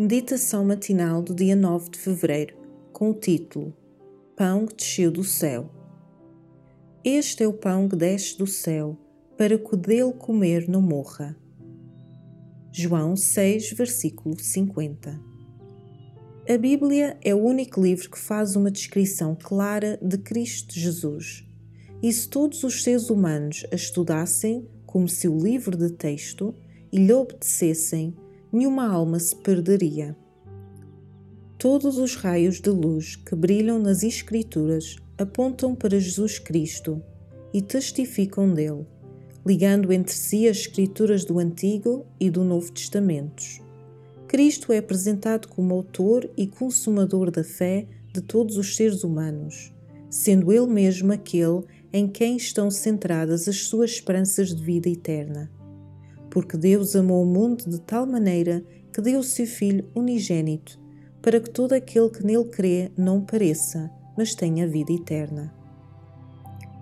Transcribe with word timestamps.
Meditação 0.00 0.64
matinal 0.64 1.20
do 1.20 1.34
dia 1.34 1.56
9 1.56 1.90
de 1.90 1.98
fevereiro, 1.98 2.54
com 2.92 3.10
o 3.10 3.14
título 3.14 3.74
Pão 4.36 4.64
que 4.64 4.76
desceu 4.76 5.10
do 5.10 5.24
céu. 5.24 5.68
Este 7.02 7.42
é 7.42 7.48
o 7.48 7.52
pão 7.52 7.88
que 7.88 7.96
desce 7.96 8.38
do 8.38 8.46
céu, 8.46 8.96
para 9.36 9.58
que 9.58 9.74
o 9.74 9.76
dele 9.76 10.12
comer 10.12 10.68
não 10.68 10.80
morra. 10.80 11.36
João 12.70 13.16
6, 13.16 13.72
versículo 13.72 14.38
50. 14.38 15.20
A 16.48 16.56
Bíblia 16.56 17.18
é 17.20 17.34
o 17.34 17.42
único 17.42 17.82
livro 17.82 18.08
que 18.08 18.20
faz 18.20 18.54
uma 18.54 18.70
descrição 18.70 19.34
clara 19.34 19.98
de 20.00 20.16
Cristo 20.16 20.78
Jesus. 20.78 21.44
E 22.00 22.12
se 22.12 22.28
todos 22.28 22.62
os 22.62 22.84
seres 22.84 23.10
humanos 23.10 23.66
a 23.72 23.74
estudassem 23.74 24.64
como 24.86 25.08
seu 25.08 25.36
livro 25.36 25.76
de 25.76 25.90
texto 25.90 26.54
e 26.92 26.98
lhe 26.98 27.12
obedecessem, 27.12 28.14
nenhuma 28.52 28.86
alma 28.86 29.18
se 29.18 29.36
perderia. 29.36 30.16
Todos 31.58 31.98
os 31.98 32.14
raios 32.14 32.60
de 32.60 32.70
luz 32.70 33.16
que 33.16 33.34
brilham 33.34 33.78
nas 33.78 34.02
Escrituras 34.02 34.96
apontam 35.18 35.74
para 35.74 35.98
Jesus 35.98 36.38
Cristo 36.38 37.02
e 37.52 37.60
testificam 37.60 38.52
dele, 38.52 38.86
ligando 39.44 39.92
entre 39.92 40.14
si 40.14 40.48
as 40.48 40.58
Escrituras 40.58 41.24
do 41.24 41.38
Antigo 41.38 42.06
e 42.20 42.30
do 42.30 42.44
Novo 42.44 42.70
Testamentos. 42.72 43.60
Cristo 44.28 44.72
é 44.72 44.78
apresentado 44.78 45.48
como 45.48 45.74
autor 45.74 46.30
e 46.36 46.46
consumador 46.46 47.30
da 47.30 47.42
fé 47.42 47.86
de 48.12 48.20
todos 48.20 48.56
os 48.56 48.76
seres 48.76 49.02
humanos, 49.02 49.72
sendo 50.08 50.52
ele 50.52 50.66
mesmo 50.66 51.12
aquele 51.12 51.64
em 51.92 52.06
quem 52.06 52.36
estão 52.36 52.70
centradas 52.70 53.48
as 53.48 53.64
suas 53.64 53.92
esperanças 53.92 54.54
de 54.54 54.62
vida 54.62 54.88
eterna 54.88 55.50
porque 56.30 56.56
Deus 56.56 56.94
amou 56.94 57.22
o 57.22 57.26
mundo 57.26 57.68
de 57.68 57.80
tal 57.80 58.06
maneira 58.06 58.64
que 58.92 59.00
deu 59.00 59.20
o 59.20 59.24
seu 59.24 59.46
Filho 59.46 59.88
unigênito, 59.94 60.78
para 61.22 61.40
que 61.40 61.50
todo 61.50 61.72
aquele 61.72 62.10
que 62.10 62.24
nele 62.24 62.44
crê 62.44 62.90
não 62.96 63.20
pareça, 63.20 63.90
mas 64.16 64.34
tenha 64.34 64.66
vida 64.66 64.92
eterna. 64.92 65.52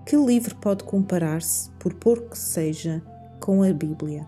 Que 0.07 0.17
livro 0.17 0.55
pode 0.57 0.85
comparar-se, 0.85 1.71
por 1.79 1.93
pouco 1.95 2.31
que 2.31 2.39
seja, 2.39 3.03
com 3.41 3.63
a 3.63 3.73
Bíblia? 3.73 4.27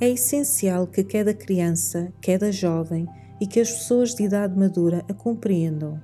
É 0.00 0.08
essencial 0.08 0.86
que 0.86 1.04
cada 1.04 1.32
criança, 1.32 2.12
cada 2.20 2.50
jovem 2.50 3.06
e 3.40 3.46
que 3.46 3.60
as 3.60 3.70
pessoas 3.70 4.14
de 4.14 4.24
idade 4.24 4.58
madura 4.58 5.04
a 5.08 5.14
compreendam, 5.14 6.02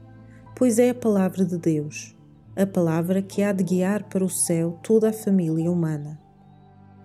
pois 0.55 0.79
é 0.79 0.91
a 0.91 0.95
palavra 0.95 1.45
de 1.45 1.59
Deus, 1.59 2.17
a 2.55 2.65
palavra 2.65 3.21
que 3.21 3.43
há 3.43 3.53
de 3.53 3.65
guiar 3.65 4.05
para 4.05 4.25
o 4.25 4.31
céu 4.31 4.79
toda 4.83 5.11
a 5.11 5.13
família 5.13 5.71
humana. 5.71 6.28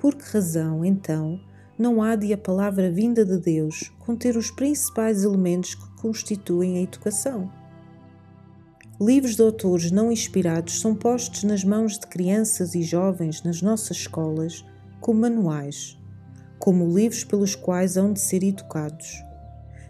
Por 0.04 0.16
que 0.16 0.26
razão, 0.34 0.84
então, 0.84 1.40
não 1.80 2.04
há 2.04 2.18
de 2.18 2.34
a 2.34 2.38
palavra 2.38 2.92
vinda 2.92 3.24
de 3.24 3.38
Deus 3.38 3.90
conter 4.00 4.36
os 4.36 4.52
principais 4.52 5.24
elementos 5.24 5.76
que 5.76 6.02
constituem 6.02 6.78
a 6.78 6.82
educação? 6.82 7.50
Livros 9.00 9.38
de 9.38 9.42
autores 9.42 9.92
não 9.92 10.12
inspirados 10.12 10.82
são 10.82 10.94
postos 10.94 11.46
nas 11.46 11.64
mãos 11.64 11.98
de 11.98 12.06
crianças 12.08 12.76
e 12.76 12.84
jovens 12.84 13.44
nas 13.44 13.62
nossas 13.62 13.96
escolas 13.96 14.66
como 15.00 15.22
manuais, 15.22 15.98
como 16.60 16.94
livros 16.94 17.24
pelos 17.24 17.56
quais 17.56 17.96
hão 17.96 18.12
de 18.12 18.20
ser 18.20 18.44
educados. 18.44 19.24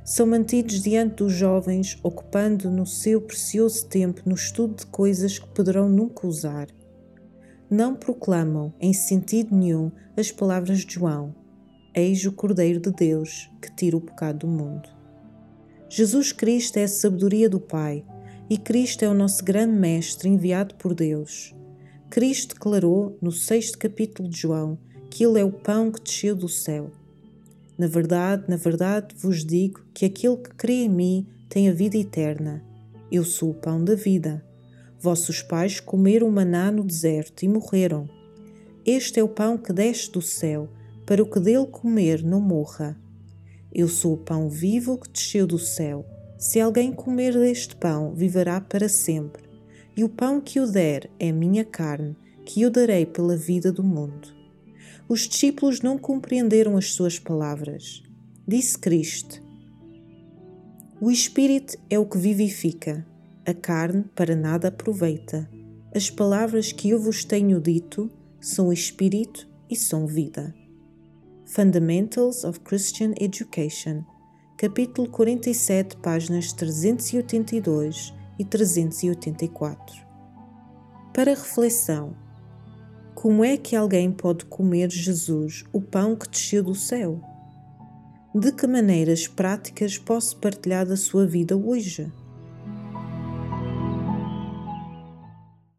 São 0.05 0.27
mantidos 0.27 0.83
diante 0.83 1.23
dos 1.23 1.33
jovens, 1.33 1.97
ocupando 2.03 2.69
no 2.69 2.85
seu 2.85 3.19
precioso 3.19 3.87
tempo 3.87 4.21
no 4.27 4.35
estudo 4.35 4.75
de 4.75 4.85
coisas 4.85 5.39
que 5.39 5.47
poderão 5.47 5.89
nunca 5.89 6.27
usar 6.27 6.67
não 7.73 7.95
proclamam 7.95 8.71
em 8.79 8.93
sentido 8.93 9.55
nenhum 9.55 9.91
as 10.15 10.31
palavras 10.31 10.85
de 10.85 10.93
João: 10.93 11.33
Eis 11.95 12.23
o 12.23 12.31
Cordeiro 12.31 12.79
de 12.79 12.91
Deus 12.91 13.49
que 13.59 13.73
tira 13.75 13.97
o 13.97 14.01
pecado 14.01 14.39
do 14.39 14.47
mundo. 14.47 14.87
Jesus 15.89 16.31
Cristo 16.31 16.77
é 16.77 16.83
a 16.83 16.87
sabedoria 16.87 17.49
do 17.49 17.59
Pai 17.59 18.05
e 18.47 18.59
Cristo 18.59 19.03
é 19.03 19.09
o 19.09 19.13
nosso 19.13 19.43
grande 19.43 19.73
Mestre 19.73 20.29
enviado 20.29 20.75
por 20.75 20.93
Deus. 20.93 21.55
Cristo 22.11 22.53
declarou 22.53 23.17
no 23.19 23.31
sexto 23.31 23.79
capítulo 23.79 24.29
de 24.29 24.37
João 24.39 24.77
que 25.09 25.25
Ele 25.25 25.39
é 25.39 25.43
o 25.43 25.51
pão 25.51 25.91
que 25.91 26.01
desceu 26.01 26.35
do 26.35 26.47
céu. 26.47 26.91
Na 27.75 27.87
verdade, 27.87 28.43
na 28.47 28.55
verdade 28.55 29.15
vos 29.17 29.43
digo 29.43 29.81
que 29.95 30.05
aquele 30.05 30.37
que 30.37 30.51
crê 30.51 30.83
em 30.83 30.89
mim 30.89 31.27
tem 31.49 31.69
a 31.69 31.73
vida 31.73 31.97
eterna. 31.97 32.63
Eu 33.11 33.23
sou 33.23 33.49
o 33.49 33.55
pão 33.55 33.83
da 33.83 33.95
vida. 33.95 34.45
Vossos 35.03 35.41
pais 35.41 35.81
comeram 35.81 36.31
maná 36.31 36.71
no 36.71 36.81
deserto 36.81 37.43
e 37.43 37.47
morreram. 37.49 38.07
Este 38.85 39.19
é 39.19 39.23
o 39.23 39.27
pão 39.27 39.57
que 39.57 39.73
desce 39.73 40.09
do 40.09 40.21
céu, 40.21 40.69
para 41.05 41.21
o 41.21 41.25
que 41.29 41.41
dele 41.41 41.65
comer 41.65 42.23
não 42.23 42.39
morra. 42.39 42.97
Eu 43.69 43.89
sou 43.89 44.13
o 44.13 44.17
pão 44.17 44.47
vivo 44.47 44.97
que 44.97 45.09
desceu 45.09 45.45
do 45.45 45.59
céu. 45.59 46.05
Se 46.37 46.57
alguém 46.57 46.93
comer 46.93 47.33
deste 47.33 47.75
pão, 47.75 48.13
viverá 48.13 48.61
para 48.61 48.87
sempre. 48.87 49.43
E 49.93 50.05
o 50.05 50.09
pão 50.09 50.39
que 50.39 50.57
eu 50.57 50.71
der 50.71 51.09
é 51.19 51.33
minha 51.33 51.65
carne, 51.65 52.15
que 52.45 52.61
eu 52.61 52.69
darei 52.69 53.05
pela 53.05 53.35
vida 53.35 53.73
do 53.73 53.83
mundo. 53.83 54.33
Os 55.09 55.27
discípulos 55.27 55.81
não 55.81 55.97
compreenderam 55.97 56.77
as 56.77 56.93
suas 56.93 57.19
palavras. 57.19 58.01
Disse 58.47 58.77
Cristo: 58.77 59.43
O 61.01 61.11
Espírito 61.11 61.77
é 61.89 61.99
o 61.99 62.05
que 62.05 62.17
vivifica 62.17 63.05
a 63.45 63.53
carne 63.53 64.05
para 64.15 64.35
nada 64.35 64.69
aproveita. 64.69 65.49
As 65.93 66.09
palavras 66.09 66.71
que 66.71 66.89
eu 66.89 66.99
vos 66.99 67.25
tenho 67.25 67.59
dito 67.59 68.09
são 68.39 68.71
espírito 68.71 69.47
e 69.69 69.75
são 69.75 70.07
vida. 70.07 70.53
Fundamentals 71.45 72.43
of 72.45 72.61
Christian 72.61 73.13
Education, 73.19 74.03
capítulo 74.57 75.09
47, 75.09 75.97
páginas 75.97 76.53
382 76.53 78.13
e 78.39 78.45
384. 78.45 79.95
Para 81.13 81.31
reflexão: 81.31 82.15
Como 83.13 83.43
é 83.43 83.57
que 83.57 83.75
alguém 83.75 84.09
pode 84.11 84.45
comer 84.45 84.89
Jesus, 84.89 85.65
o 85.73 85.81
pão 85.81 86.15
que 86.15 86.29
desceu 86.29 86.63
do 86.63 86.73
céu? 86.73 87.21
De 88.33 88.51
que 88.51 88.65
maneiras 88.65 89.27
práticas 89.27 89.97
posso 89.97 90.37
partilhar 90.37 90.87
da 90.87 90.97
sua 90.97 91.27
vida 91.27 91.55
hoje? 91.55 92.11